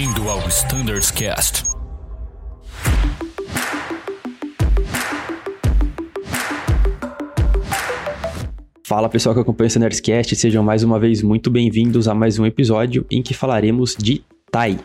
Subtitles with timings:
[0.00, 1.62] Bem-vindo ao Standards Cast.
[8.82, 12.38] Fala pessoal que acompanha o Standards Cast, sejam mais uma vez muito bem-vindos a mais
[12.38, 14.78] um episódio em que falaremos de TAI.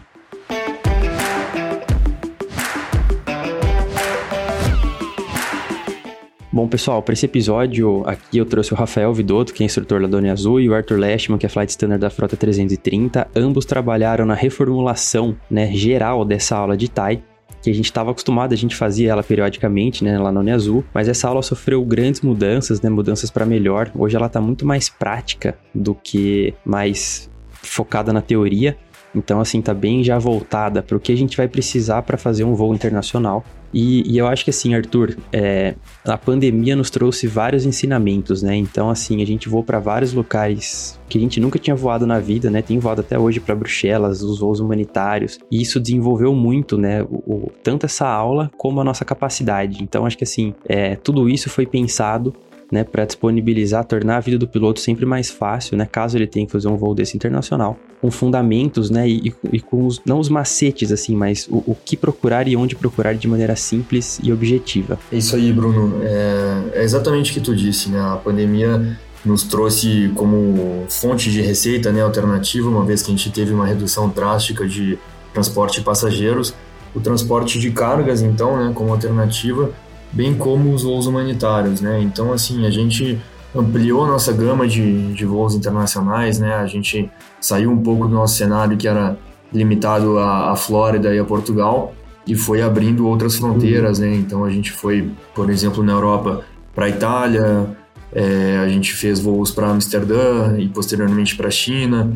[6.56, 10.08] Bom, pessoal, para esse episódio aqui eu trouxe o Rafael Vidotto, que é instrutor da
[10.08, 13.27] Dona Azul, e o Arthur Lashman, que é Flight Standard da Frota 330.
[13.36, 17.22] Ambos trabalharam na reformulação né, geral dessa aula de TAI,
[17.62, 20.82] que a gente estava acostumado, a gente fazia ela periodicamente, né, lá na Uni Azul,
[20.94, 23.91] mas essa aula sofreu grandes mudanças, né, mudanças para melhor.
[23.94, 28.77] Hoje ela está muito mais prática do que mais focada na teoria.
[29.16, 32.44] Então, assim, tá bem já voltada para o que a gente vai precisar para fazer
[32.44, 33.44] um voo internacional.
[33.74, 38.55] E, e, eu acho que, assim, Arthur, é, a pandemia nos trouxe vários ensinamentos, né?
[38.55, 42.20] Então, assim, a gente voou para vários locais que a gente nunca tinha voado na
[42.20, 42.62] vida, né?
[42.62, 45.40] Tem voado até hoje para Bruxelas, os voos humanitários.
[45.52, 47.04] E isso desenvolveu muito, né?
[47.04, 49.84] O, o, tanto essa aula como a nossa capacidade.
[49.84, 52.34] Então, acho que, assim, é, tudo isso foi pensado
[52.72, 56.46] né, para disponibilizar, tornar a vida do piloto sempre mais fácil, né, caso ele tenha
[56.46, 60.29] que fazer um voo desse internacional, com fundamentos, né, e, e com os, não os
[60.29, 65.00] macetes, assim, mas o, o, que procurar e onde procurar de maneira simples e objetiva.
[65.12, 66.01] É isso aí, Bruno.
[66.03, 71.41] É, é exatamente o que tu disse, né, a pandemia nos trouxe como fonte de
[71.41, 75.00] receita, né, alternativa, uma vez que a gente teve uma redução drástica de
[75.34, 76.53] transporte de passageiros,
[76.94, 79.72] o transporte de cargas, então, né, como alternativa,
[80.12, 82.00] bem como os voos humanitários, né?
[82.01, 83.19] Então, assim, a gente
[83.56, 86.56] ampliou nossa gama de, de voos internacionais, né?
[86.56, 89.17] A gente saiu um pouco do nosso cenário que era
[89.53, 91.94] limitado à, à Flórida e a Portugal
[92.28, 94.13] e foi abrindo outras fronteiras, né?
[94.16, 97.67] Então a gente foi, por exemplo, na Europa para a Itália,
[98.11, 102.11] é, a gente fez voos para Amsterdã e posteriormente para a China.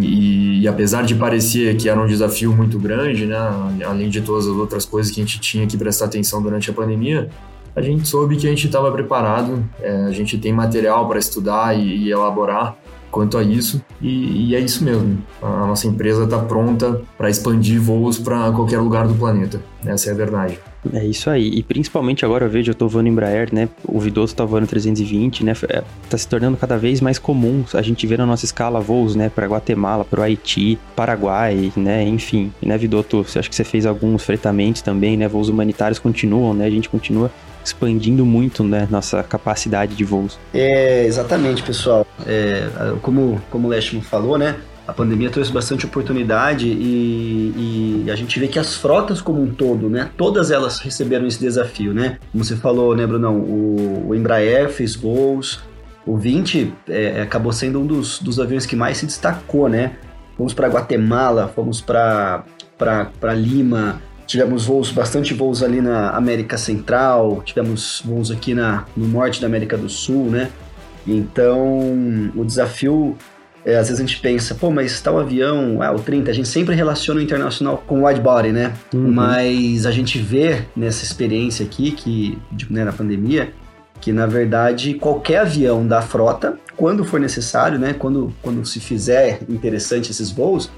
[0.00, 3.36] E, e, apesar de parecer que era um desafio muito grande, né,
[3.86, 6.72] além de todas as outras coisas que a gente tinha que prestar atenção durante a
[6.72, 7.28] pandemia,
[7.76, 11.78] a gente soube que a gente estava preparado, é, a gente tem material para estudar
[11.78, 12.74] e, e, elaborar
[13.10, 15.22] quanto a isso, e, e é isso mesmo.
[15.42, 19.60] A nossa empresa está pronta para expandir voos para qualquer lugar do planeta.
[19.84, 20.58] Essa é a verdade.
[20.92, 21.48] É isso aí.
[21.48, 23.68] E principalmente agora eu vejo, eu tô voando Embraer, né?
[23.84, 25.52] O Vidoso tá voando 320, né?
[25.68, 29.14] É, tá se tornando cada vez mais comum a gente ver na nossa escala voos,
[29.14, 29.28] né?
[29.28, 32.04] Para Guatemala, para o Haiti, Paraguai, né?
[32.04, 33.20] Enfim, né, Vidoto?
[33.20, 35.26] Acha que você fez alguns fretamentos também, né?
[35.26, 36.66] Voos humanitários continuam, né?
[36.66, 37.30] A gente continua
[37.66, 38.86] expandindo muito, né?
[38.90, 40.38] Nossa capacidade de voos.
[40.54, 42.06] É, exatamente, pessoal.
[42.26, 42.68] É,
[43.02, 44.56] como, como o Leshman falou, né?
[44.86, 49.52] a pandemia trouxe bastante oportunidade e, e, a gente vê que as frotas como um
[49.52, 52.18] todo, né, todas elas receberam esse desafio, né?
[52.30, 55.60] Como você falou, né, Brunão, o, o Embraer fez voos,
[56.06, 59.96] o 20 é, acabou sendo um dos, dos aviões que mais se destacou, né?
[60.36, 62.44] Fomos para Guatemala, fomos para
[63.34, 69.40] Lima, tivemos voos, bastante voos ali na América Central, tivemos voos aqui na, no norte
[69.40, 70.50] da América do Sul, né?
[71.06, 73.16] Então, o desafio
[73.66, 76.46] é, às vezes a gente pensa, pô, mas tal avião, ah, o 30, a gente
[76.46, 78.72] sempre relaciona o internacional com o wide body, né?
[78.94, 79.10] Uhum.
[79.12, 82.38] Mas a gente vê nessa experiência aqui, que
[82.70, 83.52] né, na pandemia,
[84.00, 87.92] que na verdade qualquer avião da frota, quando for necessário, né?
[87.92, 90.70] Quando, quando se fizer interessante esses voos,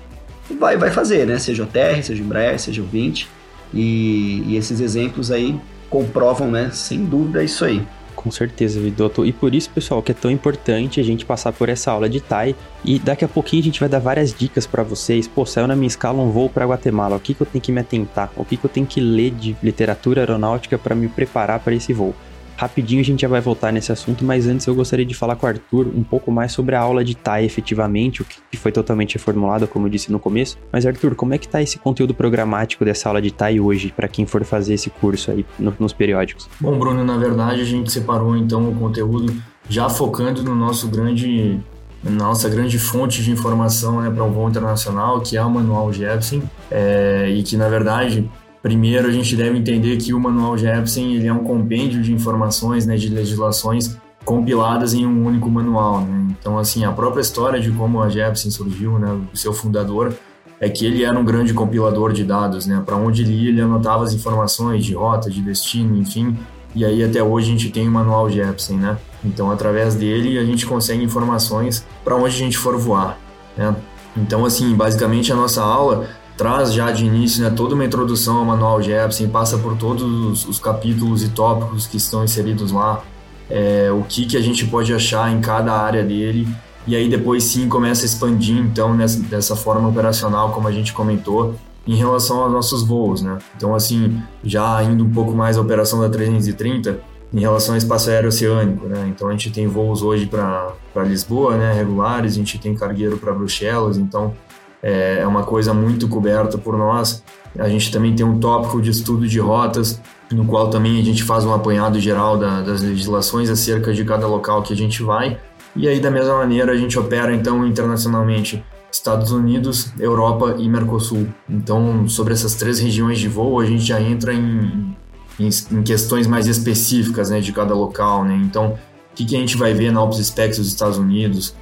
[0.59, 1.39] vai, vai fazer, né?
[1.39, 3.29] Seja o TR, seja o Embraer, seja o 20.
[3.73, 5.59] E, e esses exemplos aí
[5.91, 6.71] comprovam, né?
[6.73, 7.83] Sem dúvida isso aí.
[8.19, 9.25] Com certeza, Vidoto.
[9.25, 12.21] E por isso, pessoal, que é tão importante a gente passar por essa aula de
[12.21, 12.57] TAI.
[12.85, 15.29] E daqui a pouquinho a gente vai dar várias dicas para vocês.
[15.29, 17.15] Pô, saiu na minha escala um voo para Guatemala.
[17.15, 18.33] O que, que eu tenho que me atentar?
[18.35, 21.93] O que, que eu tenho que ler de literatura aeronáutica para me preparar para esse
[21.93, 22.13] voo?
[22.59, 25.47] Rapidinho a gente já vai voltar nesse assunto, mas antes eu gostaria de falar com
[25.47, 29.15] o Arthur um pouco mais sobre a aula de TAI efetivamente, o que foi totalmente
[29.15, 30.59] reformulado, como eu disse no começo.
[30.73, 34.09] Mas Arthur, como é que tá esse conteúdo programático dessa aula de TAI hoje, para
[34.09, 36.49] quem for fazer esse curso aí no, nos periódicos?
[36.61, 39.33] Bom, Bruno, na verdade a gente separou então o conteúdo
[39.69, 41.61] já focando no nosso grande
[42.03, 46.43] nossa grande fonte de informação né, para o voo internacional, que é o Manual Jepsen,
[46.71, 48.29] é, e que na verdade
[48.63, 52.87] Primeiro, a gente deve entender que o Manual Jepsen ele é um compêndio de informações,
[52.87, 56.01] né, de legislações compiladas em um único manual.
[56.03, 56.35] Né?
[56.39, 60.13] Então, assim, a própria história de como a Jepsen surgiu, né, o seu fundador,
[60.61, 62.83] é que ele era um grande compilador de dados, né?
[62.85, 66.37] Para onde ele ia, ele anotava as informações de rota, de destino, enfim.
[66.75, 68.99] E aí até hoje a gente tem o manual Jepsen, né?
[69.25, 73.19] Então, através dele a gente consegue informações para onde a gente for voar,
[73.57, 73.75] né?
[74.17, 76.09] Então, assim, basicamente a nossa aula
[76.39, 80.61] traz já de início né, toda uma introdução ao manual Jepsen, passa por todos os
[80.61, 83.03] capítulos e tópicos que estão inseridos lá,
[83.51, 86.47] é, o que, que a gente pode achar em cada área dele
[86.87, 90.93] e aí depois sim começa a expandir então nessa, dessa forma operacional como a gente
[90.93, 93.39] comentou em relação aos nossos voos, né?
[93.57, 97.01] Então assim, já indo um pouco mais à operação da 330,
[97.33, 99.07] em relação ao espaço aéreo oceânico, né?
[99.09, 100.75] Então a gente tem voos hoje para
[101.05, 104.35] Lisboa, né, regulares, a gente tem cargueiro para Bruxelas, então
[104.83, 107.23] é, é uma coisa muito coberta por nós.
[107.59, 111.23] A gente também tem um tópico de estudo de rotas, no qual também a gente
[111.23, 115.39] faz um apanhado geral da, das legislações acerca de cada local que a gente vai.
[115.75, 121.29] E aí, da mesma maneira, a gente opera então internacionalmente Estados Unidos, Europa e Mercosul.
[121.49, 124.95] Então, sobre essas três regiões de voo, a gente já entra em,
[125.39, 128.25] em, em questões mais específicas né, de cada local.
[128.25, 128.41] Né?
[128.43, 128.79] Então,
[129.13, 131.55] o que, que a gente vai ver na Ops Specs dos Estados Unidos?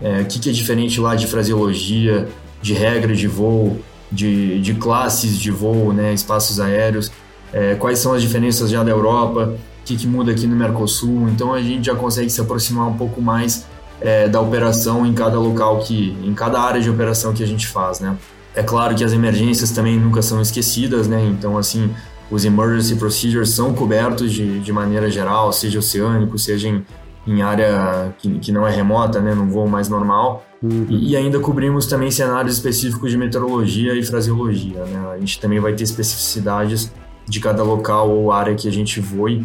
[0.00, 2.28] É, o que, que é diferente lá de fraseologia,
[2.62, 3.78] de regras de voo,
[4.10, 7.10] de, de classes de voo, né, espaços aéreos,
[7.52, 11.28] é, quais são as diferenças já da Europa, o que, que, muda aqui no Mercosul.
[11.28, 13.66] Então a gente já consegue se aproximar um pouco mais
[14.00, 17.66] é, da operação em cada local que, em cada área de operação que a gente
[17.66, 18.16] faz, né.
[18.54, 21.24] É claro que as emergências também nunca são esquecidas, né.
[21.24, 21.90] Então assim
[22.30, 26.82] os emergency procedures são cobertos de, de maneira geral, seja oceânico, seja em,
[27.26, 30.42] em área que, que não é remota, né, num voo mais normal.
[30.62, 30.86] Uhum.
[30.88, 34.84] E, ainda cobrimos também cenários específicos de meteorologia e fraseologia.
[34.84, 35.12] Né?
[35.12, 36.92] A gente também vai ter especificidades
[37.26, 39.44] de cada local ou área que a gente voe,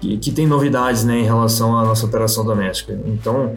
[0.00, 2.98] que, que tem novidades né, em relação à nossa operação doméstica.
[3.06, 3.54] Então,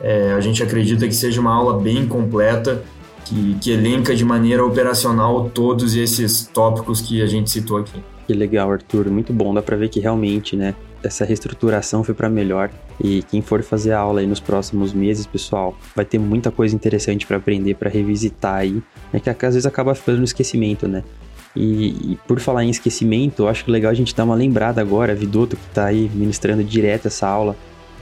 [0.00, 2.82] é, a gente acredita que seja uma aula bem completa,
[3.24, 8.02] que, que elenca de maneira operacional todos esses tópicos que a gente citou aqui.
[8.26, 9.10] Que legal, Arthur.
[9.10, 9.52] Muito bom.
[9.52, 12.70] Dá para ver que realmente, né, essa reestruturação foi para melhor.
[13.02, 17.26] E quem for fazer aula aí nos próximos meses, pessoal, vai ter muita coisa interessante
[17.26, 18.80] para aprender, para revisitar aí,
[19.12, 21.02] né, que às vezes acaba ficando no esquecimento, né?
[21.54, 25.14] E, e, por falar em esquecimento, eu acho legal a gente dar uma lembrada agora,
[25.14, 27.56] Vidoto, que está aí ministrando direto essa aula.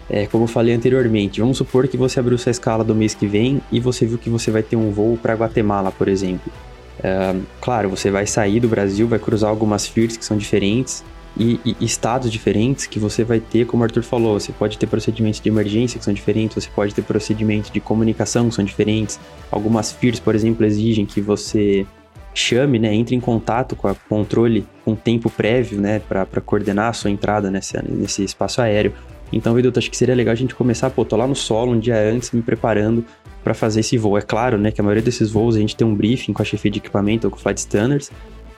[0.09, 3.27] É, como eu falei anteriormente, vamos supor que você abriu sua escala do mês que
[3.27, 6.53] vem e você viu que você vai ter um voo para Guatemala, por exemplo.
[7.03, 11.03] É, claro, você vai sair do Brasil, vai cruzar algumas FIRs que são diferentes,
[11.37, 14.87] e, e, estados diferentes que você vai ter, como o Arthur falou, você pode ter
[14.87, 19.19] procedimentos de emergência que são diferentes, você pode ter procedimentos de comunicação que são diferentes.
[19.51, 21.87] Algumas FIRs, por exemplo, exigem que você
[22.35, 26.93] chame, né, entre em contato com a controle com tempo prévio, né, para coordenar a
[26.93, 28.93] sua entrada nesse, nesse espaço aéreo.
[29.33, 31.79] Então, Vitor, acho que seria legal a gente começar, pô, tô lá no solo um
[31.79, 33.05] dia antes, me preparando
[33.45, 34.19] para fazer esse voo.
[34.19, 36.45] É claro, né, que a maioria desses voos a gente tem um briefing com a
[36.45, 38.11] chefia de equipamento ou com o Flight Standards,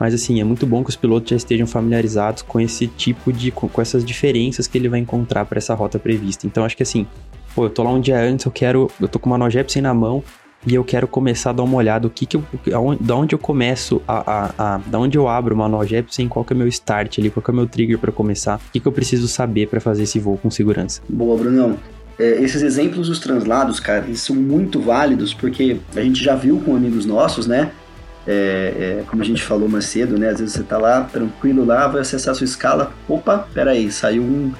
[0.02, 3.52] mas assim, é muito bom que os pilotos já estejam familiarizados com esse tipo de.
[3.52, 6.44] com, com essas diferenças que ele vai encontrar para essa rota prevista.
[6.44, 7.06] Então acho que assim,
[7.54, 8.90] pô, eu tô lá um dia antes, eu quero.
[9.00, 10.20] Eu tô com uma Nogepsen na mão
[10.66, 12.44] e eu quero começar a dar uma olhada o que que eu,
[12.74, 16.44] aonde, da onde eu começo a, a, a, da onde eu abro uma Nogepsen, qual
[16.44, 18.72] que é o meu start ali, qual que é o meu trigger para começar, o
[18.72, 21.00] que que eu preciso saber para fazer esse voo com segurança.
[21.08, 21.78] Boa, Brunão.
[22.18, 26.58] É, esses exemplos dos translados, cara, eles são muito válidos porque a gente já viu
[26.58, 27.70] com amigos nossos, né?
[28.26, 30.28] É, é, como a gente falou mais cedo, né?
[30.28, 34.22] Às vezes você tá lá, tranquilo lá, vai acessar a sua escala, opa, peraí, saiu
[34.22, 34.52] um,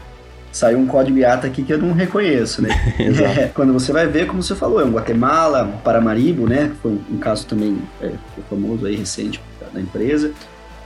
[0.51, 2.71] saiu um código IATA aqui que eu não reconheço, né?
[3.39, 6.73] é, quando você vai ver, como você falou, é um Guatemala, um Paramaribo, né?
[6.83, 8.11] Foi um, um caso também é,
[8.51, 9.41] famoso aí, recente
[9.73, 10.33] da empresa.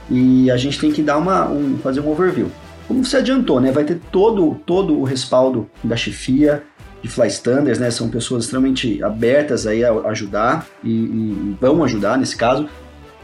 [0.09, 2.49] E a gente tem que dar uma, um, fazer um overview.
[2.87, 3.71] Como você adiantou, né?
[3.71, 6.63] Vai ter todo, todo o respaldo da chefia,
[7.01, 7.91] de fly standards, né?
[7.91, 12.67] São pessoas extremamente abertas aí a ajudar e, e vão ajudar nesse caso.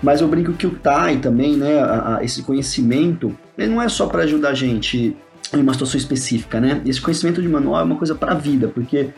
[0.02, 1.80] Mas eu brinco que o TAI também, né?
[1.80, 5.16] A, a, esse conhecimento, ele não é só para ajudar a gente
[5.54, 6.82] em uma situação específica, né?
[6.86, 9.10] Esse conhecimento de manual é uma coisa para a vida, porque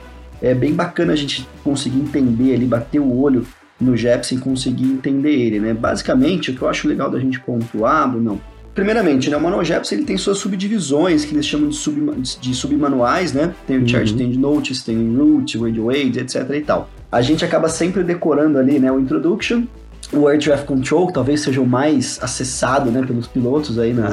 [0.42, 3.46] é bem bacana a gente conseguir entender ali, bater o olho
[3.80, 5.74] no Jepsen e conseguir entender ele, né?
[5.74, 8.40] Basicamente, o que eu acho legal da gente pontuar, não
[8.76, 13.32] Primeiramente, né, o Manual ele tem suas subdivisões, que eles chamam de, sub, de submanuais,
[13.32, 13.56] né?
[13.66, 13.88] Tem o uhum.
[13.88, 16.90] Chart tem o Route, Radio Aid, etc e tal.
[17.10, 19.64] A gente acaba sempre decorando ali, né, o Introduction,
[20.12, 24.10] o Air Traffic Control, talvez seja o mais acessado, né, pelos pilotos aí na,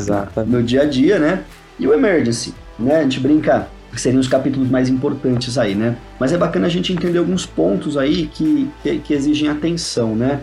[0.47, 1.43] no dia a dia, né?
[1.77, 3.01] E o Emergency, né?
[3.01, 5.97] A gente brinca que seriam os capítulos mais importantes aí, né?
[6.19, 10.41] Mas é bacana a gente entender alguns pontos aí que, que, que exigem atenção, né?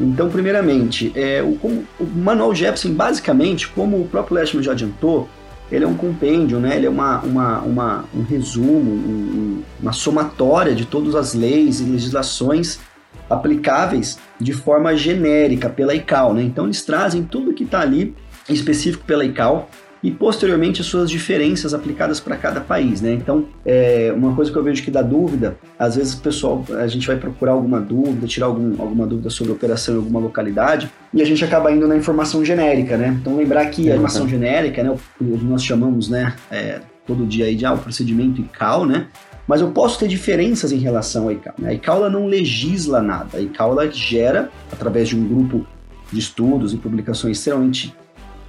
[0.00, 5.28] Então, primeiramente, é, o, o Manual Jepsen, basicamente, como o próprio Lashman já adiantou,
[5.70, 6.76] ele é um compêndio, né?
[6.76, 11.84] ele é uma, uma, uma um resumo, um, uma somatória de todas as leis e
[11.84, 12.80] legislações
[13.28, 16.34] aplicáveis de forma genérica pela ICAO.
[16.34, 16.42] Né?
[16.42, 18.14] Então, eles trazem tudo que está ali
[18.48, 19.68] específico pela ICAO
[20.02, 23.12] e posteriormente as suas diferenças aplicadas para cada país, né?
[23.12, 26.86] Então, é, uma coisa que eu vejo que dá dúvida, às vezes o pessoal, a
[26.86, 31.20] gente vai procurar alguma dúvida, tirar algum, alguma dúvida sobre operação em alguma localidade e
[31.20, 33.16] a gente acaba indo na informação genérica, né?
[33.20, 34.98] Então, lembrar que a informação genérica, né, o
[35.38, 39.06] que nós chamamos, né, é, todo dia aí de ah, o procedimento ICAO, né?
[39.46, 41.54] Mas eu posso ter diferenças em relação à ICAO.
[41.58, 41.70] Né?
[41.70, 43.38] A ICAO não legisla nada.
[43.38, 45.66] A ICAO gera, através de um grupo
[46.12, 47.92] de estudos e publicações extremamente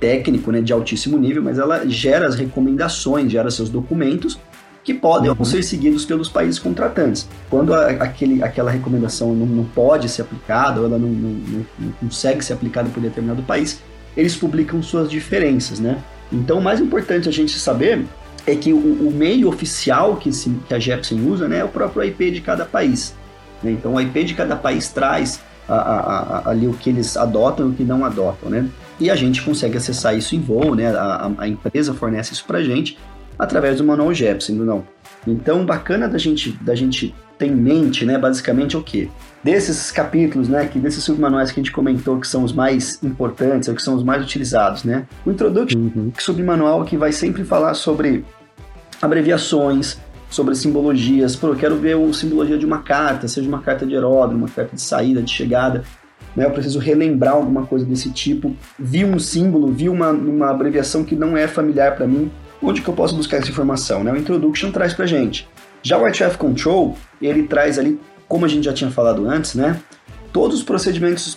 [0.01, 4.37] técnico, né, de altíssimo nível, mas ela gera as recomendações, gera seus documentos
[4.83, 5.45] que podem uhum.
[5.45, 7.29] ser seguidos pelos países contratantes.
[7.51, 11.91] Quando a, aquele, aquela recomendação não, não, pode ser aplicada, ou ela não, não, não,
[11.99, 13.79] consegue ser aplicada por determinado país,
[14.17, 16.01] eles publicam suas diferenças, né?
[16.33, 18.05] Então, o mais importante a gente saber
[18.47, 21.67] é que o, o meio oficial que, se, que a Jepsen usa né, é o
[21.67, 23.13] próprio IP de cada país.
[23.61, 23.71] Né?
[23.71, 25.99] Então, o IP de cada país traz a, a,
[26.39, 28.67] a, ali o que eles adotam e o que não adotam, né?
[28.99, 30.87] E a gente consegue acessar isso em voo, né?
[30.95, 32.97] A, empresa fornece isso para gente
[33.37, 34.83] através do manual Jepsen, não?
[35.25, 38.17] Então, bacana da gente, da gente ter em mente, né?
[38.17, 39.09] Basicamente, o quê?
[39.43, 40.67] Desses capítulos, né?
[40.67, 43.95] Que desses submanuais que a gente comentou que são os mais importantes, ou que são
[43.95, 45.07] os mais utilizados, né?
[45.25, 46.11] O Introduction, uhum.
[46.19, 48.23] submanual que vai sempre falar sobre
[49.01, 49.97] abreviações,
[50.31, 51.35] sobre simbologias.
[51.35, 54.49] Pô, eu quero ver a simbologia de uma carta, seja uma carta de aeródromo, uma
[54.49, 55.83] carta de saída, de chegada.
[56.35, 56.45] Né?
[56.45, 58.55] Eu preciso relembrar alguma coisa desse tipo.
[58.79, 62.31] Vi um símbolo, vi uma, uma abreviação que não é familiar para mim.
[62.63, 64.03] Onde que eu posso buscar essa informação?
[64.03, 64.11] Né?
[64.11, 65.47] O Introduction traz para gente.
[65.83, 69.79] Já o Air Control, ele traz ali, como a gente já tinha falado antes, né?
[70.31, 71.35] Todos os procedimentos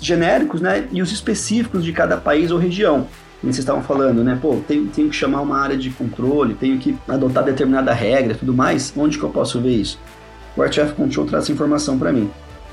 [0.00, 0.88] genéricos né?
[0.90, 3.06] e os específicos de cada país ou região
[3.42, 4.38] vocês estavam falando, né?
[4.40, 8.36] Pô, tenho, tenho que chamar uma área de controle, tenho que adotar determinada regra e
[8.36, 8.92] tudo mais.
[8.96, 9.98] Onde que eu posso ver isso?
[10.56, 12.30] O Traffic Control traz essa informação para mim.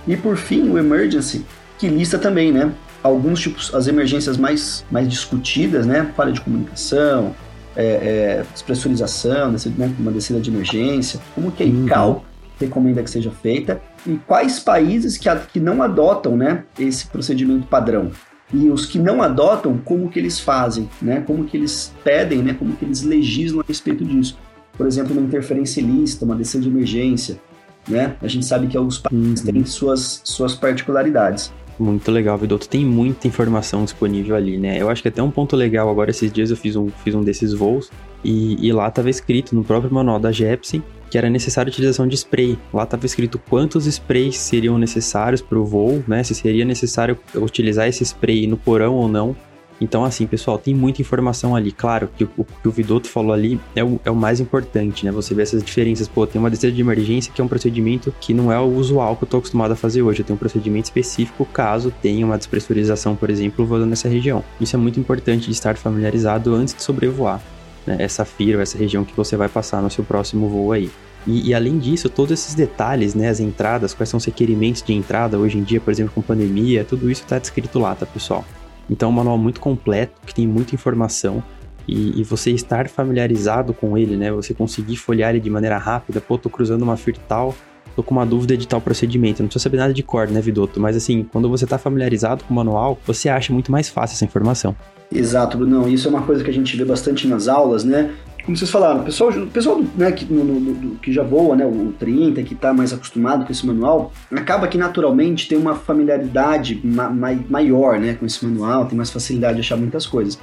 [0.07, 1.45] E por fim, o Emergency,
[1.77, 2.71] que lista também, né?
[3.03, 6.11] Alguns tipos, as emergências mais, mais discutidas, né?
[6.15, 7.35] Falha de comunicação,
[7.75, 9.57] é, é, despressurização, né?
[9.99, 12.21] uma descida de emergência, como que a ICAO uhum.
[12.59, 18.11] recomenda que seja feita e quais países que, que não adotam né, esse procedimento padrão
[18.53, 21.21] e os que não adotam, como que eles fazem, né?
[21.21, 22.53] Como que eles pedem, né?
[22.53, 24.37] Como que eles legislam a respeito disso.
[24.77, 27.39] Por exemplo, uma interferência ilícita, uma descida de emergência,
[27.87, 28.15] né?
[28.21, 29.53] A gente sabe que alguns países uhum.
[29.53, 31.51] têm suas, suas particularidades.
[31.79, 32.69] Muito legal, Vidoto.
[32.69, 34.79] Tem muita informação disponível ali, né?
[34.79, 37.23] Eu acho que até um ponto legal agora, esses dias eu fiz um, fiz um
[37.23, 37.89] desses voos
[38.23, 40.83] e, e lá estava escrito no próprio manual da Jepsen
[41.13, 42.57] que era necessária a utilização de spray.
[42.73, 46.23] Lá estava escrito quantos sprays seriam necessários para o voo, né?
[46.23, 49.35] Se seria necessário utilizar esse spray no porão ou não.
[49.79, 51.71] Então, assim, pessoal, tem muita informação ali.
[51.71, 55.11] Claro que o, que o Vidoto falou ali é o, é o, mais importante, né?
[55.11, 56.07] Você vê essas diferenças.
[56.07, 59.15] Pô, tem uma descida de emergência que é um procedimento que não é o usual
[59.15, 60.21] que eu tô acostumado a fazer hoje.
[60.21, 64.43] Eu tenho um procedimento específico caso tenha uma despressurização, por exemplo, voando nessa região.
[64.59, 67.39] Isso é muito importante de estar familiarizado antes de sobrevoar
[67.85, 70.89] né, essa FIR, essa região que você vai passar no seu próximo voo aí.
[71.25, 74.93] E, e, além disso, todos esses detalhes, né, as entradas, quais são os requerimentos de
[74.93, 78.43] entrada hoje em dia, por exemplo, com pandemia, tudo isso está descrito lá, tá, pessoal?
[78.89, 81.41] Então, é um manual muito completo, que tem muita informação,
[81.87, 86.21] e, e, você estar familiarizado com ele, né, você conseguir folhear ele de maneira rápida,
[86.21, 87.55] pô, tô cruzando uma FIR tal,
[87.95, 90.79] tô com uma dúvida de tal procedimento, não precisa saber nada de cor, né, Vidoto?
[90.79, 94.25] Mas assim, quando você está familiarizado com o manual, você acha muito mais fácil essa
[94.25, 94.75] informação.
[95.11, 95.87] Exato, Bruno.
[95.87, 98.11] Isso é uma coisa que a gente vê bastante nas aulas, né?
[98.43, 101.93] Como vocês falaram, o pessoal, pessoal né, que, no, no, que já voa, né, o
[101.97, 107.09] 30, que está mais acostumado com esse manual, acaba que naturalmente tem uma familiaridade ma
[107.09, 110.37] maior né, com esse manual, tem mais facilidade de achar muitas coisas.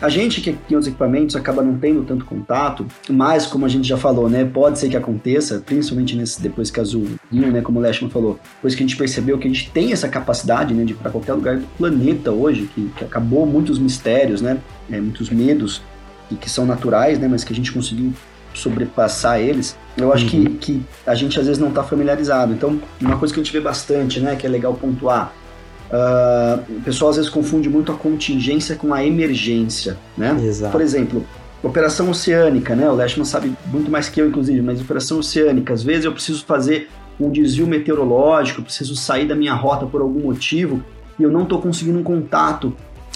[0.00, 3.88] A gente que tem os equipamentos acaba não tendo tanto contato, mas como a gente
[3.88, 7.78] já falou, né, pode ser que aconteça, principalmente nesse depois que a Azul, né, como
[7.78, 10.84] o Leshman falou, depois que a gente percebeu que a gente tem essa capacidade, né,
[10.84, 14.58] de ir para qualquer lugar do planeta hoje, que, que acabou muitos mistérios, né,
[14.90, 15.80] é, muitos medos
[16.28, 18.12] que, que são naturais, né, mas que a gente conseguiu
[18.52, 20.44] sobrepassar eles, eu acho uhum.
[20.44, 22.52] que, que a gente às vezes não está familiarizado.
[22.52, 25.32] Então, uma coisa que a gente vê bastante, né, que é legal pontuar,
[25.90, 30.36] uh, o pessoal às vezes confunde muito a contingência com a emergência, né?
[30.42, 30.72] Exato.
[30.72, 31.24] Por exemplo,
[31.62, 32.88] operação oceânica, né?
[32.88, 36.44] O Leshman sabe muito mais que eu, inclusive, mas operação oceânica, às vezes eu preciso
[36.44, 36.88] fazer
[37.18, 40.82] um desvio meteorológico, preciso sair da minha rota por algum motivo
[41.18, 42.74] e eu não estou conseguindo um contato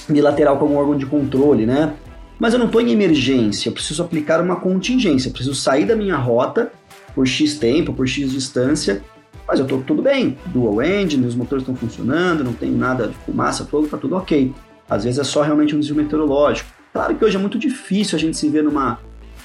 [0.08, 1.94] bilateral com algum órgão de controle, né?
[2.38, 5.94] Mas eu não estou em emergência, eu preciso aplicar uma contingência, eu preciso sair da
[5.94, 6.72] minha rota
[7.14, 9.02] por X tempo, por X distância,
[9.50, 13.14] mas eu estou tudo bem, dual engine, os motores estão funcionando, não tem nada de
[13.26, 14.54] fumaça, fogo, está tudo ok.
[14.88, 16.70] Às vezes é só realmente um desvio meteorológico.
[16.92, 19.00] Claro que hoje é muito difícil a gente se ver numa,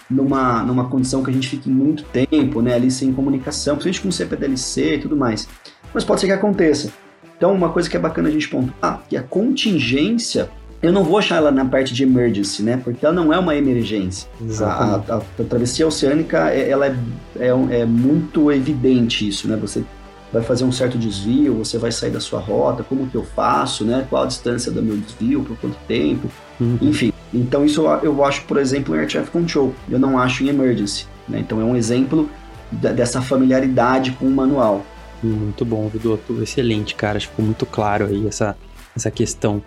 [0.08, 4.12] numa, numa condição que a gente fique muito tempo né, ali sem comunicação, principalmente com
[4.12, 5.50] CPDLC e tudo mais.
[5.92, 6.94] Mas pode ser que aconteça.
[7.36, 10.52] Então, uma coisa que é bacana a gente pontuar, que a contingência
[10.86, 12.80] eu não vou achar ela na parte de emergency, né?
[12.84, 14.30] Porque ela não é uma emergência.
[14.62, 16.96] A, a, a, travessia oceânica, é, ela é,
[17.38, 19.56] é, é, muito evidente isso, né?
[19.58, 19.84] Você
[20.32, 23.84] vai fazer um certo desvio, você vai sair da sua rota, como que eu faço,
[23.84, 24.06] né?
[24.10, 26.78] Qual a distância do meu desvio, por quanto tempo, uhum.
[26.82, 27.12] enfim.
[27.34, 31.08] Então isso eu acho, por exemplo, em Air Traffic Control, eu não acho em Emergency.
[31.28, 31.40] Né?
[31.40, 32.30] Então é um exemplo
[32.72, 34.86] dessa familiaridade com o manual.
[35.24, 36.44] Muito bom, Vidoto.
[36.44, 37.20] Excelente, cara.
[37.20, 38.56] Ficou muito claro aí essa,
[38.96, 39.64] essa questão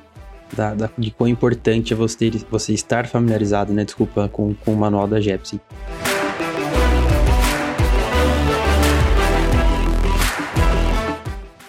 [0.54, 3.84] da, da, de quão importante é você, você estar familiarizado, né?
[3.84, 5.60] Desculpa, com, com o manual da Jepsi.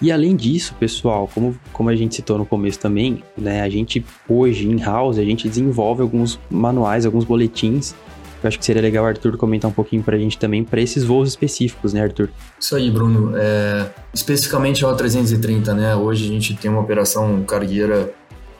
[0.02, 4.02] E além disso, pessoal, como, como a gente citou no começo também, né, a gente
[4.26, 7.94] hoje em house a gente desenvolve alguns manuais, alguns boletins.
[8.42, 10.80] Eu acho que seria legal o Arthur comentar um pouquinho para a gente também para
[10.80, 12.30] esses voos específicos, né, Arthur?
[12.58, 13.36] Isso aí, Bruno.
[13.36, 15.94] É, especificamente a 330, né?
[15.94, 18.10] Hoje a gente tem uma operação cargueira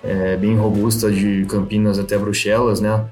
[0.03, 3.05] é, bem robusta de Campinas até Bruxelas, né?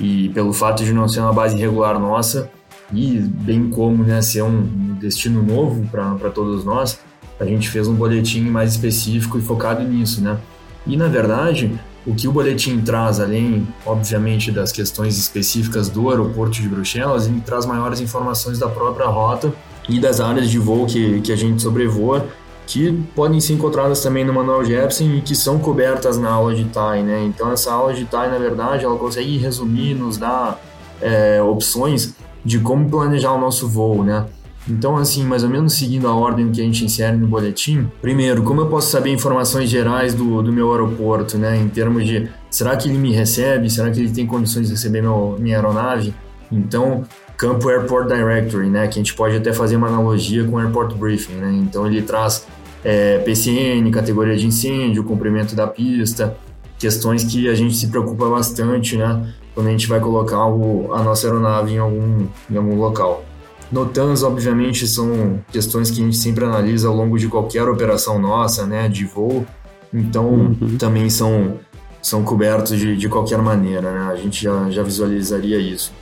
[0.00, 2.50] E pelo fato de não ser uma base regular nossa
[2.92, 4.62] e bem como né, ser um
[5.00, 7.00] destino novo para todos nós,
[7.40, 10.38] a gente fez um boletim mais específico e focado nisso, né?
[10.86, 11.72] E na verdade,
[12.06, 17.40] o que o boletim traz, além, obviamente, das questões específicas do aeroporto de Bruxelas, ele
[17.40, 19.52] traz maiores informações da própria rota
[19.88, 22.26] e das áreas de voo que, que a gente sobrevoa,
[22.66, 26.64] que podem ser encontradas também no Manual Jepsen e que são cobertas na aula de
[26.64, 27.24] TAI, né?
[27.24, 30.60] Então, essa aula de TAI, na verdade, ela consegue resumir, nos dar
[31.00, 32.14] é, opções
[32.44, 34.26] de como planejar o nosso voo, né?
[34.68, 38.44] Então, assim, mais ou menos seguindo a ordem que a gente insere no boletim, primeiro,
[38.44, 41.56] como eu posso saber informações gerais do, do meu aeroporto, né?
[41.56, 43.68] Em termos de, será que ele me recebe?
[43.68, 46.14] Será que ele tem condições de receber meu, minha aeronave?
[46.52, 47.04] Então,
[47.36, 48.86] campo Airport Directory, né?
[48.86, 51.52] Que a gente pode até fazer uma analogia com Airport Briefing, né?
[51.54, 52.46] Então, ele traz
[52.84, 56.36] é, PCN, categoria de incêndio, comprimento da pista,
[56.78, 59.32] questões que a gente se preocupa bastante, né?
[59.54, 63.24] Quando a gente vai colocar o, a nossa aeronave em algum, em algum local.
[63.70, 68.66] Notans, obviamente, são questões que a gente sempre analisa ao longo de qualquer operação nossa,
[68.66, 69.46] né, de voo.
[69.92, 70.76] Então, uhum.
[70.78, 71.58] também são,
[72.02, 74.12] são cobertos de, de qualquer maneira, né?
[74.12, 75.92] A gente já, já visualizaria isso.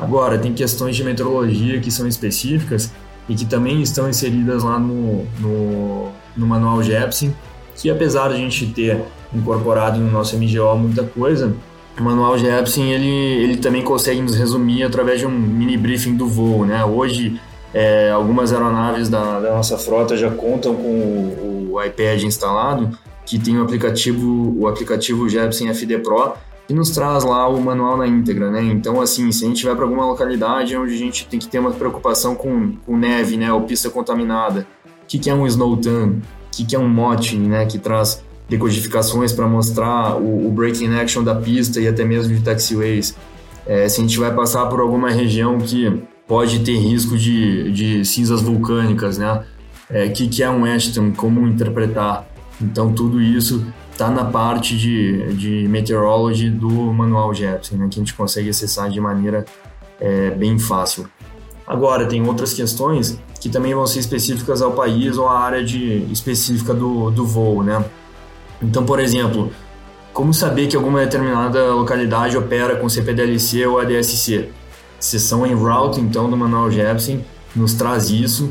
[0.00, 2.90] Agora, tem questões de meteorologia que são específicas
[3.28, 7.34] e que também estão inseridas lá no, no, no manual Jepsen,
[7.76, 11.54] que apesar de a gente ter incorporado no nosso MGO muita coisa,
[11.98, 16.26] o manual Jepsen ele, ele também consegue nos resumir através de um mini briefing do
[16.26, 16.82] voo, né?
[16.84, 17.38] Hoje
[17.74, 23.38] é, algumas aeronaves da, da, nossa frota já contam com o, o, iPad instalado, que
[23.38, 26.32] tem o aplicativo o aplicativo Jepsen FD Pro
[26.70, 28.62] que nos traz lá o manual na íntegra, né?
[28.62, 31.58] Então assim, se a gente vai para alguma localidade onde a gente tem que ter
[31.58, 34.64] uma preocupação com, com neve, né, ou pista contaminada,
[35.02, 38.22] o que, que é um snowtan, o que, que é um motting, né, que traz
[38.48, 43.16] decodificações para mostrar o, o breaking action da pista e até mesmo de taxiways.
[43.66, 48.04] É, se a gente vai passar por alguma região que pode ter risco de, de
[48.04, 49.42] cinzas vulcânicas, né?
[49.90, 52.28] É, que, que é um Ashton, como interpretar.
[52.62, 53.66] Então, tudo isso
[54.00, 57.86] está na parte de, de meteorology do manual Jepsen, né?
[57.90, 59.44] que a gente consegue acessar de maneira
[60.00, 61.06] é, bem fácil.
[61.66, 66.06] Agora, tem outras questões que também vão ser específicas ao país ou à área de,
[66.10, 67.84] específica do, do voo, né?
[68.62, 69.52] Então, por exemplo,
[70.14, 74.48] como saber que alguma determinada localidade opera com CPDLC ou ADSC?
[74.98, 78.50] Seção em route, então, do manual Jepsen nos traz isso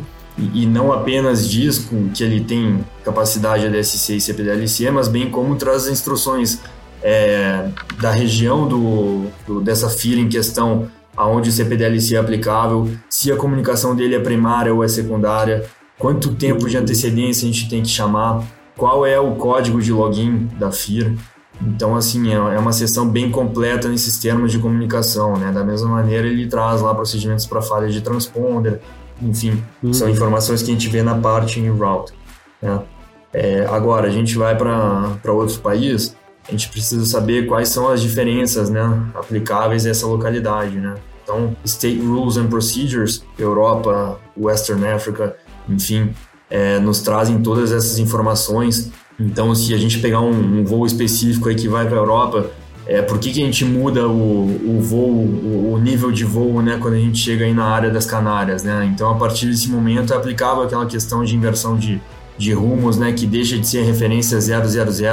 [0.54, 5.84] e, não apenas diz que ele tem capacidade ADSC e CPDLC, mas bem como traz
[5.84, 6.62] as instruções
[7.04, 13.32] é, da região do, do, dessa fila em questão aonde o CPDLC é aplicável, se
[13.32, 15.66] a comunicação dele é primária ou é secundária,
[15.98, 18.44] quanto tempo de antecedência a gente tem que chamar
[18.78, 21.14] qual é o código de login da FIR.
[21.62, 25.52] Então, assim, é, é uma sessão bem completa nesses termos de comunicação, né?
[25.52, 28.80] Da mesma maneira, ele traz lá procedimentos para falha de transponder,
[29.22, 29.94] enfim, uhum.
[29.94, 32.14] são informações que a gente vê na parte em route,
[32.62, 32.82] né?
[33.32, 36.16] É, agora, a gente vai para outro país,
[36.48, 38.82] a gente precisa saber quais são as diferenças, né,
[39.14, 40.96] aplicáveis a essa localidade, né?
[41.24, 45.36] Então, State Rules and Procedures, Europa, Western Africa,
[45.68, 46.12] enfim,
[46.50, 48.92] é, nos trazem todas essas informações.
[49.20, 52.50] Então, se a gente pegar um, um voo específico aí que vai para a Europa,
[52.90, 56.60] é, por que, que a gente muda o, o voo, o, o, nível de voo,
[56.60, 58.90] né, quando a gente chega aí na área das Canárias, né?
[58.92, 62.02] Então, a partir desse momento, é aplicável aquela questão de inversão de,
[62.36, 64.62] de rumos, né, que deixa de ser referência 000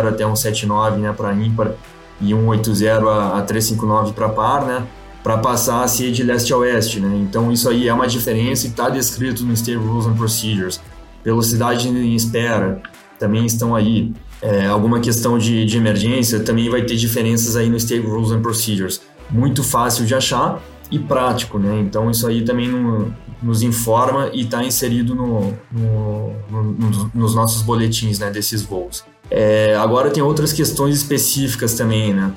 [0.08, 1.72] até 179, né, para ímpar
[2.18, 4.82] e 180 a, a 359 para par, né?
[5.22, 7.14] Para passar a ser de leste a oeste, né?
[7.20, 10.80] Então, isso aí é uma diferença e está descrito no State Rules and Procedures
[11.22, 12.80] velocidade em espera
[13.18, 14.12] também estão aí.
[14.42, 18.42] É, alguma questão de, de emergência também vai ter diferenças aí no State Rules and
[18.42, 19.00] Procedures.
[19.30, 21.80] Muito fácil de achar e prático, né?
[21.80, 27.62] Então isso aí também no, nos informa e está inserido no, no, no, nos nossos
[27.62, 28.30] boletins, né?
[28.30, 29.04] Desses voos.
[29.30, 32.32] É, agora tem outras questões específicas também, né?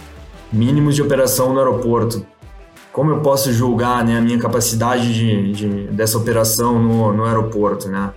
[0.51, 2.25] mínimos de operação no aeroporto.
[2.91, 7.87] Como eu posso julgar né, a minha capacidade de, de dessa operação no, no aeroporto?
[7.87, 8.11] Né?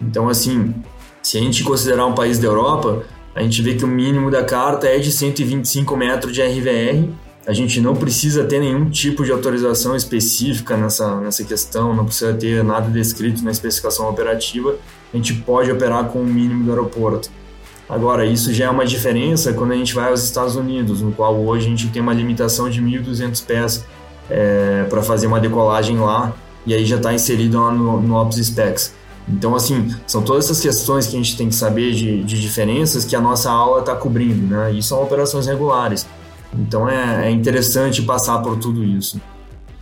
[0.00, 0.74] Então, assim,
[1.22, 3.02] se a gente considerar um país da Europa,
[3.34, 7.08] a gente vê que o mínimo da carta é de 125 metros de RVR.
[7.46, 12.34] A gente não precisa ter nenhum tipo de autorização específica nessa, nessa questão, não precisa
[12.34, 14.76] ter nada descrito na especificação operativa.
[15.12, 17.30] A gente pode operar com o mínimo do aeroporto.
[17.88, 21.36] Agora, isso já é uma diferença quando a gente vai aos Estados Unidos, no qual
[21.36, 23.84] hoje a gente tem uma limitação de 1.200 pés
[24.28, 26.32] é, para fazer uma decolagem lá,
[26.64, 28.94] e aí já está inserido lá no, no Ops Specs.
[29.28, 33.04] Então, assim, são todas essas questões que a gente tem que saber de, de diferenças
[33.04, 34.72] que a nossa aula está cobrindo, né?
[34.72, 36.06] E são operações regulares.
[36.52, 39.20] Então, é, é interessante passar por tudo isso.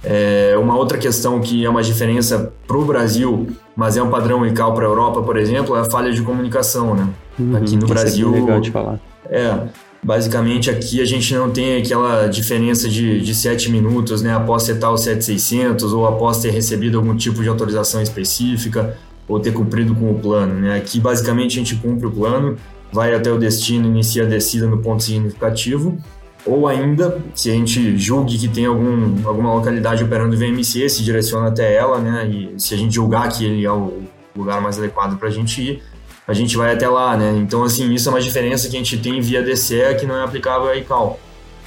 [0.03, 4.46] É, uma outra questão que é uma diferença para o Brasil, mas é um padrão
[4.46, 7.09] ICAO para a Europa, por exemplo, é a falha de comunicação, né?
[7.38, 8.29] Uhum, aqui no é Brasil.
[8.35, 9.01] É legal de falar.
[9.29, 9.59] É,
[10.03, 14.33] basicamente aqui a gente não tem aquela diferença de, de 7 minutos, né?
[14.35, 18.96] Após setar o 7600 ou após ter recebido algum tipo de autorização específica
[19.29, 20.77] ou ter cumprido com o plano, né?
[20.77, 22.57] Aqui basicamente a gente cumpre o plano,
[22.91, 25.99] vai até o destino, inicia a descida no ponto significativo
[26.49, 31.49] ou ainda, se a gente julgue que tem algum, alguma localidade operando VMC, se direciona
[31.49, 32.27] até ela, né?
[32.27, 34.03] E se a gente julgar que ele é o
[34.35, 35.83] lugar mais adequado para a gente ir,
[36.27, 37.37] a gente vai até lá, né?
[37.37, 40.25] Então, assim, isso é uma diferença que a gente tem via DCE que não é
[40.25, 41.19] aplicável a ICAO.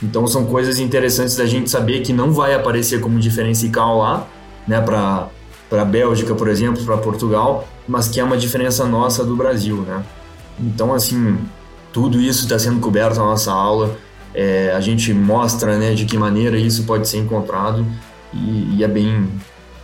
[0.02, 4.28] Então, são coisas interessantes da gente saber que não vai aparecer como diferença ICAO lá,
[4.68, 4.82] né?
[4.82, 5.30] Para
[5.72, 10.04] para Bélgica, por exemplo, para Portugal, mas que é uma diferença nossa do Brasil, né?
[10.60, 11.38] Então, assim,
[11.94, 13.96] tudo isso está sendo coberto na nossa aula.
[14.36, 17.86] É, a gente mostra né, de que maneira isso pode ser encontrado
[18.34, 19.30] e, e é bem,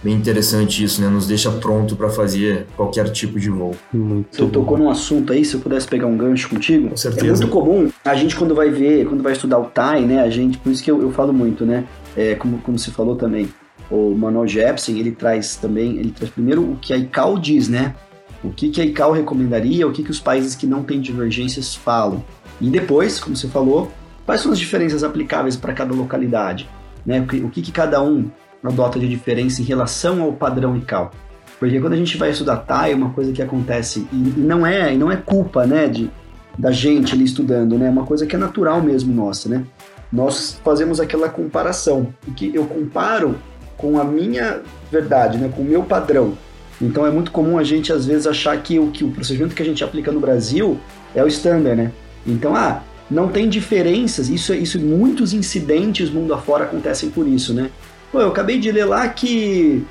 [0.03, 1.07] bem interessante isso, né?
[1.07, 3.73] Nos deixa pronto para fazer qualquer tipo de voo.
[3.93, 6.89] Muito Você tocou num assunto aí, se eu pudesse pegar um gancho contigo.
[6.89, 7.27] Com certeza.
[7.27, 10.19] É muito comum, a gente quando vai ver, quando vai estudar o TAI, né?
[10.19, 11.85] A gente, por isso que eu, eu falo muito, né?
[12.15, 13.47] É, como, como você falou também,
[13.89, 17.95] o Manuel Jepsen, ele traz também, ele traz primeiro o que a ICAO diz, né?
[18.43, 21.73] O que, que a ICAO recomendaria, o que, que os países que não têm divergências
[21.73, 22.23] falam.
[22.61, 23.91] E depois, como você falou,
[24.27, 26.69] Quais são as diferenças aplicáveis para cada localidade?
[27.05, 27.21] Né?
[27.21, 28.29] O, que, o que, que cada um
[28.61, 31.11] adota de diferença em relação ao padrão ICAO?
[31.57, 34.93] Porque quando a gente vai estudar TAI, uma coisa que acontece, e, e não é
[34.93, 36.11] e não é culpa né, de,
[36.57, 37.87] da gente ali estudando, né?
[37.87, 39.63] É uma coisa que é natural mesmo nossa, né?
[40.11, 43.37] Nós fazemos aquela comparação, que eu comparo
[43.77, 44.61] com a minha
[44.91, 46.37] verdade, né, com o meu padrão.
[46.81, 49.61] Então é muito comum a gente às vezes achar que o, que o procedimento que
[49.61, 50.79] a gente aplica no Brasil
[51.15, 51.91] é o standard, né?
[52.25, 57.69] Então, ah, não tem diferenças, isso, isso muitos incidentes mundo afora acontecem por isso, né?
[58.11, 59.83] Pô, eu acabei de ler lá que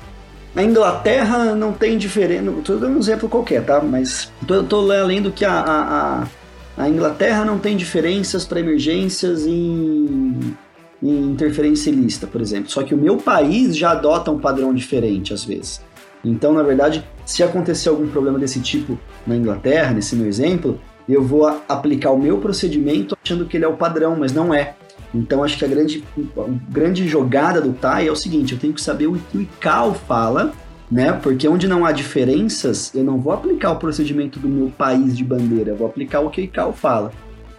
[0.55, 3.81] na Inglaterra não tem diferença, estou dando um exemplo qualquer, tá?
[3.81, 4.31] Mas
[4.69, 6.27] tô lendo que a, a,
[6.83, 10.55] a Inglaterra não tem diferenças para emergências em,
[11.01, 12.69] em interferência ilícita, por exemplo.
[12.69, 15.81] Só que o meu país já adota um padrão diferente às vezes.
[16.23, 21.23] Então, na verdade, se acontecer algum problema desse tipo na Inglaterra, nesse meu exemplo, eu
[21.23, 24.75] vou aplicar o meu procedimento achando que ele é o padrão, mas não é.
[25.13, 26.03] Então acho que a grande,
[26.37, 29.41] a grande jogada do TAI é o seguinte, eu tenho que saber o que o
[29.41, 30.53] ICAO fala,
[30.91, 31.13] né?
[31.13, 35.23] Porque onde não há diferenças, eu não vou aplicar o procedimento do meu país de
[35.23, 37.11] bandeira, eu vou aplicar o que o ICAO fala.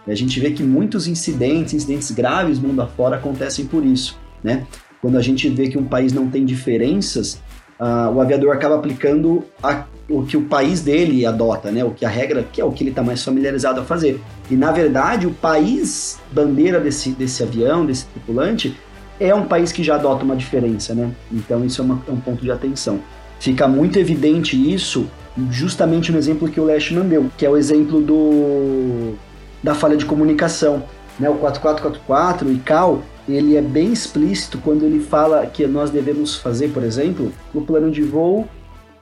[0.08, 4.66] E a gente vê que muitos incidentes, incidentes graves mundo afora acontecem por isso, né?
[5.02, 7.34] Quando a gente vê que um país não tem diferenças,
[7.78, 11.84] uh, o aviador acaba aplicando a, o que o país dele adota, né?
[11.84, 14.18] O que a regra, que é o que ele está mais familiarizado a fazer.
[14.50, 18.74] E na verdade, o país bandeira desse, desse avião, desse tripulante,
[19.20, 21.10] é um país que já adota uma diferença, né?
[21.30, 22.98] Então isso é, uma, é um ponto de atenção.
[23.38, 25.06] Fica muito evidente isso
[25.50, 29.14] justamente no exemplo que o Leshman deu, que é o exemplo do
[29.62, 30.84] da falha de comunicação.
[31.18, 31.28] Né?
[31.28, 36.68] O 4444, o ICAO, ele é bem explícito quando ele fala que nós devemos fazer,
[36.68, 38.48] por exemplo, o plano de voo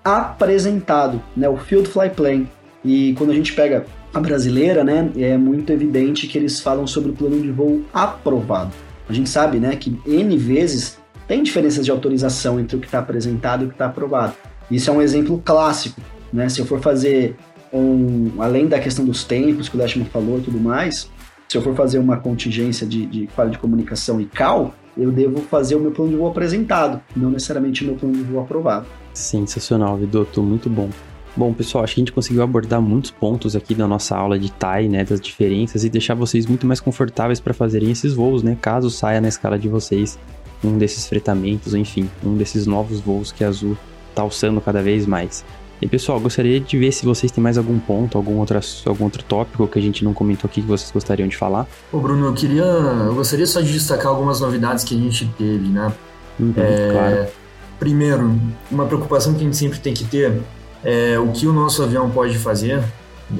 [0.04, 2.44] apresentado, né, o Field Fly Plan.
[2.84, 7.10] E quando a gente pega a brasileira, né, é muito evidente que eles falam sobre
[7.10, 8.72] o plano de voo aprovado.
[9.08, 13.00] A gente sabe, né, que N vezes tem diferenças de autorização entre o que está
[13.00, 14.34] apresentado e o que está aprovado.
[14.70, 16.00] Isso é um exemplo clássico,
[16.32, 16.48] né?
[16.48, 17.36] Se eu for fazer
[18.38, 21.10] além da questão dos tempos que o Lashman falou e tudo mais,
[21.48, 25.74] se eu for fazer uma contingência de, de de comunicação e cal, eu devo fazer
[25.74, 28.86] o meu plano de voo apresentado, não necessariamente o meu plano de voo aprovado.
[29.12, 30.88] Sensacional, Vidoto, muito bom.
[31.36, 34.50] Bom, pessoal, acho que a gente conseguiu abordar muitos pontos aqui da nossa aula de
[34.50, 38.56] TAI, né, das diferenças e deixar vocês muito mais confortáveis para fazerem esses voos, né,
[38.58, 40.18] caso saia na escala de vocês
[40.64, 43.76] um desses fretamentos, enfim, um desses novos voos que a Azul
[44.08, 45.44] está alçando cada vez mais.
[45.80, 49.22] E pessoal, gostaria de ver se vocês têm mais algum ponto, algum outro, algum outro
[49.22, 51.66] tópico que a gente não comentou aqui que vocês gostariam de falar.
[51.92, 52.62] Ô Bruno, eu queria.
[52.62, 55.92] Eu gostaria só de destacar algumas novidades que a gente teve, né?
[56.40, 57.26] Uhum, é, claro.
[57.78, 60.40] Primeiro, uma preocupação que a gente sempre tem que ter
[60.82, 62.82] é o que o nosso avião pode fazer,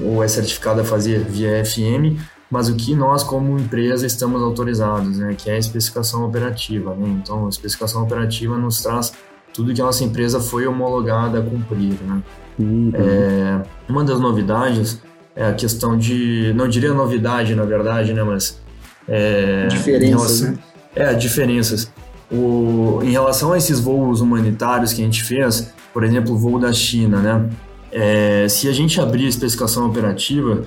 [0.03, 2.21] ou é certificado a fazer via FM,
[2.51, 5.35] mas o que nós, como empresa, estamos autorizados, né?
[5.37, 7.09] Que é a especificação operativa, né?
[7.23, 9.15] Então, a especificação operativa nos traz
[9.53, 12.23] tudo que a nossa empresa foi homologada a cumprir, né?
[12.59, 12.91] Uhum.
[12.95, 15.01] É, uma das novidades
[15.35, 18.23] é a questão de, não diria novidade, na verdade, né?
[18.23, 18.61] Mas
[19.09, 20.59] é, diferenças, relação, né?
[20.95, 21.93] É, diferenças.
[22.31, 26.59] O, em relação a esses voos humanitários que a gente fez, por exemplo, o voo
[26.59, 27.49] da China, né?
[27.93, 30.65] É, se a gente abrir a especificação operativa,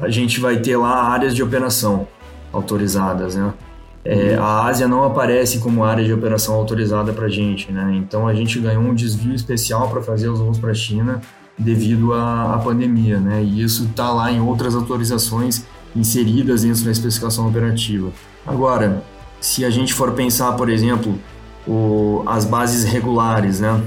[0.00, 2.08] a gente vai ter lá áreas de operação
[2.52, 3.52] autorizadas, né?
[4.08, 7.92] É, a Ásia não aparece como área de operação autorizada para a gente, né?
[7.96, 11.20] Então a gente ganhou um desvio especial para fazer os voos para a China
[11.58, 13.42] devido à, à, pandemia, né?
[13.42, 15.64] E isso está lá em outras autorizações
[15.94, 18.12] inseridas dentro da especificação operativa.
[18.46, 19.02] Agora,
[19.40, 21.18] se a gente for pensar, por exemplo,
[21.66, 23.82] o, as bases regulares, né?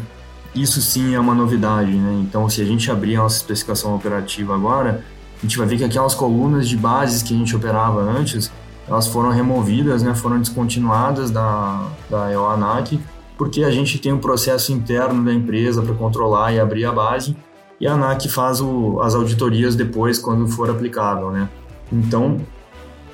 [0.54, 2.20] Isso sim é uma novidade, né?
[2.28, 5.02] Então, se a gente abrir a nossa especificação operativa agora,
[5.38, 8.52] a gente vai ver que aquelas colunas de bases que a gente operava antes,
[8.90, 10.16] elas foram removidas, né?
[10.16, 13.00] Foram descontinuadas da, da EOANAC,
[13.38, 17.38] porque a gente tem um processo interno da empresa para controlar e abrir a base,
[17.80, 21.48] e a ANAC faz o, as auditorias depois, quando for aplicável, né?
[21.92, 22.42] Então,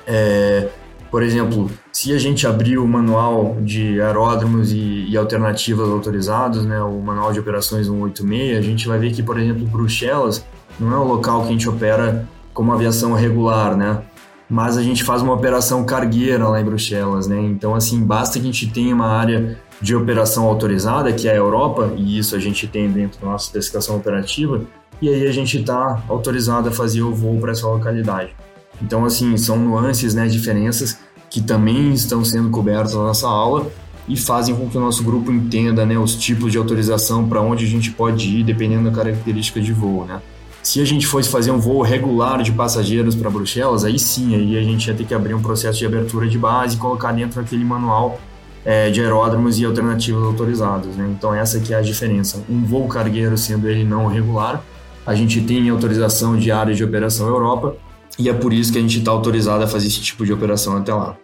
[0.06, 0.68] é,
[1.10, 6.80] por exemplo, se a gente abrir o manual de aeródromos e, e, alternativas autorizados, né,
[6.82, 10.44] o manual de operações 186, a gente vai ver que, por exemplo, Bruxelas
[10.80, 14.02] não é o local que a gente opera como aviação regular, né?
[14.48, 17.40] Mas a gente faz uma operação cargueira lá em Bruxelas, né?
[17.40, 21.36] Então, assim, basta que a gente tenha uma área de operação autorizada, que é a
[21.36, 24.62] Europa, e isso a gente tem dentro da nossa especificação operativa,
[25.02, 28.34] e aí a gente está autorizado a fazer o voo para essa localidade.
[28.80, 33.70] Então, assim, são nuances, né, diferenças que também estão sendo cobertos na nossa aula
[34.08, 37.64] e fazem com que o nosso grupo entenda né, os tipos de autorização para onde
[37.64, 40.04] a gente pode ir, dependendo da característica de voo.
[40.04, 40.20] Né?
[40.66, 44.58] Se a gente fosse fazer um voo regular de passageiros para Bruxelas, aí sim, aí
[44.58, 47.40] a gente ia ter que abrir um processo de abertura de base e colocar dentro
[47.40, 48.20] daquele manual
[48.64, 50.96] é, de aeródromos e alternativas autorizados.
[50.96, 51.08] Né?
[51.16, 52.42] Então essa que é a diferença.
[52.50, 54.60] Um voo cargueiro sendo ele não regular,
[55.06, 57.76] a gente tem autorização de área de operação Europa,
[58.18, 60.76] e é por isso que a gente está autorizado a fazer esse tipo de operação
[60.76, 61.16] até lá,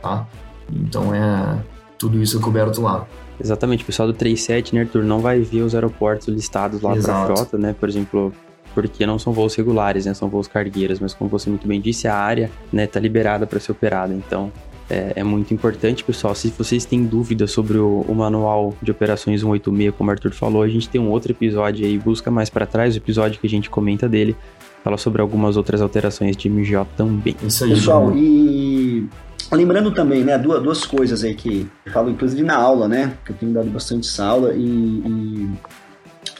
[0.00, 0.26] tá?
[0.72, 1.58] Então é
[1.98, 3.06] tudo isso é coberto lá.
[3.38, 7.14] Exatamente, o pessoal do 37, né, Arthur, não vai ver os aeroportos listados lá para
[7.14, 7.76] a frota, né?
[7.78, 8.32] Por exemplo,
[8.76, 10.12] porque não são voos regulares, né?
[10.12, 13.58] São voos cargueiros, mas como você muito bem disse, a área, né, tá liberada para
[13.58, 14.12] ser operada.
[14.12, 14.52] Então,
[14.90, 16.34] é, é, muito importante, pessoal.
[16.34, 20.62] Se vocês têm dúvidas sobre o, o, manual de operações 186, como o Arthur falou,
[20.62, 23.50] a gente tem um outro episódio aí, busca mais para trás, o episódio que a
[23.50, 24.36] gente comenta dele,
[24.84, 27.34] fala sobre algumas outras alterações de MJ também.
[27.42, 29.08] Isso aí, Pessoal, e
[29.50, 33.32] lembrando também, né, duas, duas coisas aí que eu falo inclusive na aula, né, que
[33.32, 35.50] eu tenho dado bastante essa aula e, e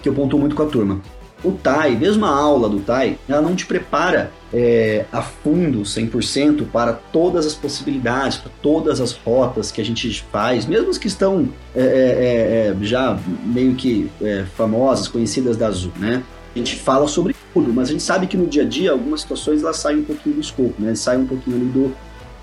[0.02, 1.00] que eu pontuo muito com a turma.
[1.44, 6.66] O TAI, mesmo a aula do TAI, ela não te prepara é, a fundo, 100%,
[6.72, 11.06] para todas as possibilidades, para todas as rotas que a gente faz, mesmo as que
[11.06, 16.22] estão é, é, é, é já meio que é, famosas, conhecidas da Azul, né?
[16.54, 19.20] A gente fala sobre tudo, mas a gente sabe que no dia a dia algumas
[19.20, 20.94] situações elas saem um pouquinho do escopo, né?
[20.94, 21.94] Saem um pouquinho ali do,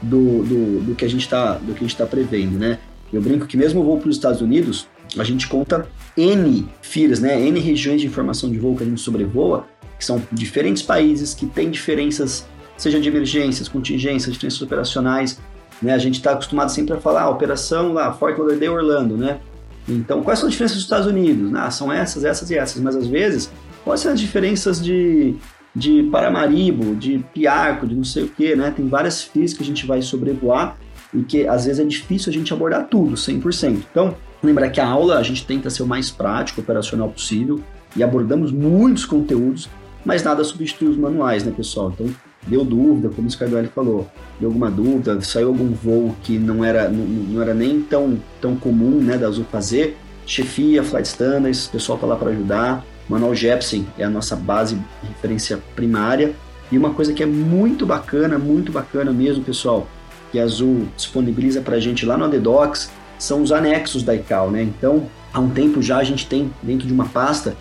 [0.01, 2.77] do, do, do que a gente está está prevendo, né?
[3.11, 7.19] Eu brinco que mesmo o voo para os Estados Unidos, a gente conta N FIRs,
[7.19, 7.39] né?
[7.39, 11.45] N regiões de informação de voo que a gente sobrevoa, que são diferentes países, que
[11.45, 12.45] têm diferenças,
[12.77, 15.39] seja de emergências, contingências, diferenças operacionais,
[15.81, 15.93] né?
[15.93, 19.39] A gente está acostumado sempre a falar, ah, operação lá, Fort Lauderdale, Orlando, né?
[19.87, 21.53] Então, quais são as diferenças dos Estados Unidos?
[21.55, 23.51] Ah, são essas, essas e essas, mas às vezes
[23.83, 25.35] Quais são as diferenças de,
[25.75, 28.71] de Paramaribo, de Piarco, de não sei o que, né?
[28.71, 30.77] Tem várias FIs que a gente vai sobrevoar
[31.13, 33.83] e que às vezes é difícil a gente abordar tudo, 100%.
[33.91, 34.15] Então,
[34.47, 37.59] lembrar que a aula a gente tenta ser o mais prático, operacional possível
[37.95, 39.69] e abordamos muitos conteúdos,
[40.05, 41.91] mas nada substitui os manuais, né, pessoal?
[41.93, 42.13] Então,
[42.45, 44.07] deu dúvida, como o Scardoelli falou,
[44.39, 48.55] deu alguma dúvida, saiu algum voo que não era, não, não era nem tão, tão
[48.55, 52.85] comum, né, da Azul fazer, chefia, flight standards, o pessoal tá lá para ajudar.
[53.07, 56.33] Manual Jepsen é a nossa base referência primária.
[56.71, 59.87] E uma coisa que é muito bacana, muito bacana mesmo, pessoal,
[60.31, 62.89] que a Azul disponibiliza para a gente lá no ADDocs,
[63.23, 64.61] são os anexos da ICAO, né?
[64.63, 67.55] Então, há um tempo já a gente tem dentro de uma pasta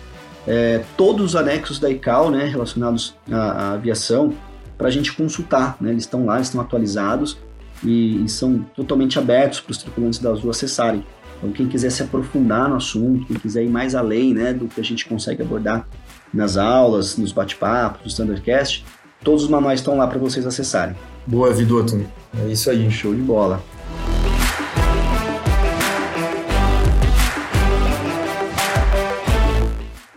[0.45, 4.33] é, todos os anexos da ICAO, né, relacionados à, à aviação,
[4.77, 5.91] para a gente consultar, né?
[5.91, 7.37] Eles estão lá, eles estão atualizados
[7.81, 11.05] e, e são totalmente abertos para os tripulantes da Azul acessarem.
[11.37, 14.81] Então, quem quiser se aprofundar no assunto, quem quiser ir mais além né, do que
[14.81, 15.87] a gente consegue abordar
[16.33, 18.83] nas aulas, nos bate-papos, no Standardcast,
[19.23, 20.95] todos os manuais estão lá para vocês acessarem.
[21.25, 22.05] Boa, Vidoto.
[22.37, 22.91] É isso aí.
[22.91, 23.63] Show de bola.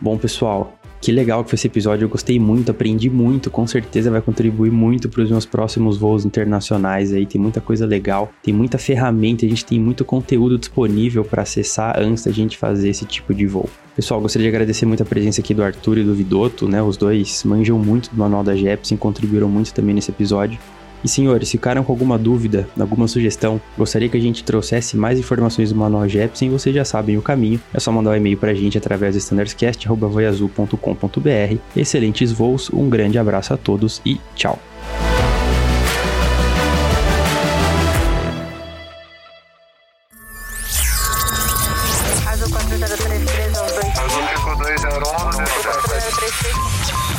[0.06, 4.08] Bom, pessoal, que legal que foi esse episódio, eu gostei muito, aprendi muito, com certeza
[4.08, 8.54] vai contribuir muito para os meus próximos voos internacionais aí, tem muita coisa legal, tem
[8.54, 13.04] muita ferramenta, a gente tem muito conteúdo disponível para acessar antes da gente fazer esse
[13.04, 13.68] tipo de voo.
[13.96, 16.80] Pessoal, gostaria de agradecer muito a presença aqui do Arthur e do Vidoto, né?
[16.80, 20.56] Os dois manjam muito do manual da Jepsen, contribuíram muito também nesse episódio.
[21.04, 25.70] E senhores, ficaram com alguma dúvida, alguma sugestão, gostaria que a gente trouxesse mais informações
[25.70, 28.76] do Manual Jepsen, vocês já sabem o caminho, é só mandar um e-mail pra gente
[28.78, 31.56] através do standardscast.voiazul.com.br.
[31.76, 34.58] Excelentes voos, um grande abraço a todos e tchau!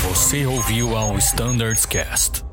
[0.04, 2.47] Você ouviu ao Standards Cast.